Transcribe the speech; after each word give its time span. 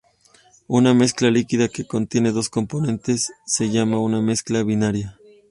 Una 0.65 0.95
mezcla 0.95 1.29
líquida 1.29 1.67
que 1.67 1.85
contiene 1.85 2.31
dos 2.31 2.49
componentes 2.49 3.33
se 3.45 3.69
llama 3.69 3.99
una 3.99 4.19
"mezcla 4.19 4.63
binaria". 4.63 5.19